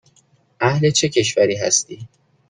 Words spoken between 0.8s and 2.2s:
چه کشوری هستی؟